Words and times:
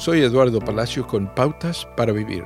Soy 0.00 0.22
Eduardo 0.22 0.60
Palacio 0.60 1.06
con 1.06 1.34
Pautas 1.34 1.86
para 1.94 2.10
Vivir. 2.10 2.42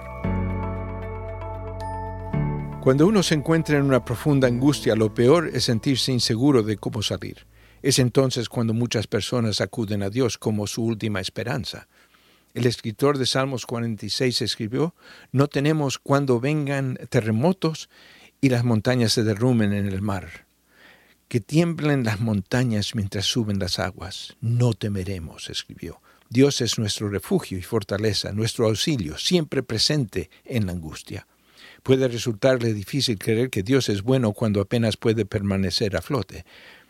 Cuando 2.82 3.06
uno 3.06 3.22
se 3.22 3.36
encuentra 3.36 3.78
en 3.78 3.84
una 3.84 4.04
profunda 4.04 4.48
angustia, 4.48 4.96
lo 4.96 5.14
peor 5.14 5.48
es 5.54 5.62
sentirse 5.62 6.10
inseguro 6.10 6.64
de 6.64 6.78
cómo 6.78 7.00
salir. 7.00 7.46
Es 7.80 8.00
entonces 8.00 8.48
cuando 8.48 8.74
muchas 8.74 9.06
personas 9.06 9.60
acuden 9.60 10.02
a 10.02 10.10
Dios 10.10 10.36
como 10.36 10.66
su 10.66 10.82
última 10.82 11.20
esperanza. 11.20 11.86
El 12.54 12.66
escritor 12.66 13.18
de 13.18 13.26
Salmos 13.26 13.66
46 13.66 14.42
escribió, 14.42 14.96
No 15.30 15.46
tenemos 15.46 16.00
cuando 16.00 16.40
vengan 16.40 16.98
terremotos 17.08 17.88
y 18.40 18.48
las 18.48 18.64
montañas 18.64 19.12
se 19.12 19.22
derrumben 19.22 19.72
en 19.72 19.86
el 19.86 20.02
mar. 20.02 20.48
Que 21.28 21.38
tiemblen 21.38 22.02
las 22.02 22.18
montañas 22.18 22.96
mientras 22.96 23.26
suben 23.26 23.60
las 23.60 23.78
aguas. 23.78 24.36
No 24.40 24.72
temeremos, 24.72 25.50
escribió. 25.50 26.00
Dios 26.34 26.60
es 26.62 26.80
nuestro 26.80 27.08
refugio 27.08 27.56
y 27.56 27.62
fortaleza, 27.62 28.32
nuestro 28.32 28.66
auxilio, 28.66 29.16
siempre 29.18 29.62
presente 29.62 30.30
en 30.44 30.66
la 30.66 30.72
angustia. 30.72 31.28
Puede 31.84 32.08
resultarle 32.08 32.72
difícil 32.72 33.20
creer 33.20 33.50
que 33.50 33.62
Dios 33.62 33.88
es 33.88 34.02
bueno 34.02 34.32
cuando 34.32 34.60
apenas 34.60 34.96
puede 34.96 35.26
permanecer 35.26 35.96
a 35.96 36.02
flote, 36.02 36.44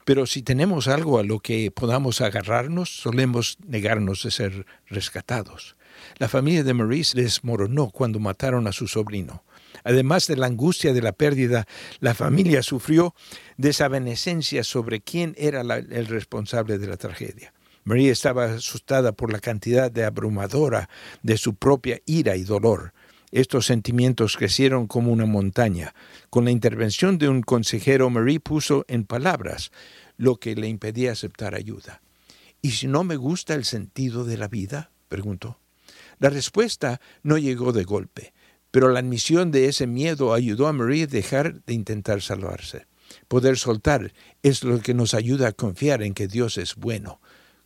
pero 0.07 0.25
si 0.25 0.41
tenemos 0.41 0.89
algo 0.89 1.19
a 1.19 1.25
lo 1.25 1.41
que 1.41 1.71
podamos 1.71 2.23
agarrarnos, 2.23 2.89
solemos 2.89 3.59
negarnos 3.69 4.23
de 4.23 4.31
ser 4.31 4.67
rescatados. 4.87 5.77
La 6.17 6.31
familia 6.31 6.65
de 6.65 6.73
Maurice 6.73 7.21
desmoronó 7.21 7.91
cuando 7.91 8.21
mataron 8.21 8.67
a 8.67 8.73
su 8.73 8.89
sobrino. 8.89 9.45
Además 9.85 10.27
de 10.27 10.39
la 10.39 10.47
angustia 10.47 10.95
de 10.95 11.03
la 11.03 11.13
pérdida, 11.13 11.67
la 12.01 12.15
familia 12.15 12.63
sufrió 12.63 13.15
desavenescencia 13.59 14.65
sobre 14.65 15.03
quién 15.03 15.35
era 15.37 15.61
el 15.61 16.07
responsable 16.07 16.79
de 16.79 16.87
la 16.87 16.97
tragedia. 16.97 17.53
María 17.85 18.13
estaba 18.13 18.47
asustada 18.47 19.13
por 19.13 19.31
la 19.31 19.41
cantidad 19.41 19.91
de 19.91 20.05
abrumadora 20.05 20.89
de 21.23 21.37
su 21.37 21.55
propia 21.55 22.01
ira 22.07 22.35
y 22.37 22.43
dolor. 22.43 22.95
Estos 23.31 23.67
sentimientos 23.67 24.37
crecieron 24.37 24.87
como 24.87 25.13
una 25.13 25.27
montaña. 25.27 25.95
Con 26.31 26.47
la 26.47 26.51
intervención 26.51 27.19
de 27.19 27.29
un 27.29 27.43
consejero, 27.43 28.09
Marie 28.09 28.41
puso 28.41 28.85
en 28.89 29.05
palabras 29.05 29.71
lo 30.17 30.37
que 30.37 30.55
le 30.55 30.69
impedía 30.69 31.13
aceptar 31.13 31.55
ayuda. 31.55 32.01
¿Y 32.63 32.71
si 32.71 32.87
no 32.87 33.05
me 33.05 33.17
gusta 33.17 33.55
el 33.55 33.65
sentido 33.65 34.25
de 34.25 34.39
la 34.39 34.49
vida? 34.49 34.91
preguntó. 35.09 35.59
La 36.19 36.31
respuesta 36.31 37.01
no 37.23 37.37
llegó 37.37 37.73
de 37.73 37.85
golpe, 37.85 38.33
pero 38.71 38.89
la 38.89 39.01
admisión 39.01 39.51
de 39.51 39.69
ese 39.69 39.87
miedo 39.87 40.33
ayudó 40.33 40.69
a 40.69 40.73
Marie 40.73 41.05
a 41.05 41.07
dejar 41.07 41.63
de 41.65 41.75
intentar 41.75 42.23
salvarse. 42.23 42.87
Poder 43.29 43.59
soltar 43.59 44.13
es 44.43 44.65
lo 44.65 44.81
que 44.81 44.95
nos 44.95 45.13
ayuda 45.13 45.49
a 45.49 45.53
confiar 45.53 46.03
en 46.03 46.15
que 46.15 46.29
Dios 46.29 46.57
es 46.57 46.77
bueno, 46.77 47.21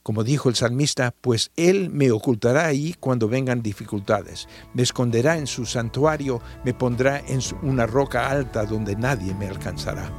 como 0.08 0.24
dijo 0.24 0.48
el 0.48 0.54
salmista, 0.54 1.12
pues 1.20 1.50
Él 1.54 1.90
me 1.90 2.10
ocultará 2.10 2.64
ahí 2.64 2.94
cuando 2.98 3.28
vengan 3.28 3.60
dificultades, 3.60 4.48
me 4.72 4.82
esconderá 4.82 5.36
en 5.36 5.46
su 5.46 5.66
santuario, 5.66 6.40
me 6.64 6.72
pondrá 6.72 7.18
en 7.28 7.40
una 7.60 7.86
roca 7.86 8.30
alta 8.30 8.64
donde 8.64 8.96
nadie 8.96 9.34
me 9.34 9.46
alcanzará. 9.46 10.10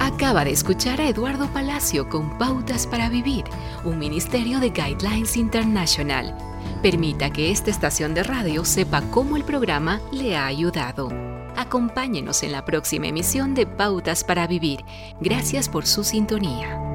Acaba 0.00 0.44
de 0.44 0.50
escuchar 0.50 1.00
a 1.00 1.08
Eduardo 1.08 1.46
Palacio 1.52 2.08
con 2.08 2.38
Pautas 2.38 2.88
para 2.88 3.08
Vivir, 3.08 3.44
un 3.84 4.00
ministerio 4.00 4.58
de 4.58 4.70
Guidelines 4.70 5.36
International. 5.36 6.36
Permita 6.82 7.30
que 7.30 7.52
esta 7.52 7.70
estación 7.70 8.14
de 8.14 8.24
radio 8.24 8.64
sepa 8.64 9.00
cómo 9.12 9.36
el 9.36 9.44
programa 9.44 10.00
le 10.10 10.36
ha 10.36 10.46
ayudado. 10.46 11.08
Acompáñenos 11.56 12.42
en 12.42 12.50
la 12.50 12.64
próxima 12.64 13.06
emisión 13.06 13.54
de 13.54 13.66
Pautas 13.66 14.24
para 14.24 14.48
Vivir. 14.48 14.80
Gracias 15.20 15.68
por 15.68 15.86
su 15.86 16.02
sintonía. 16.02 16.89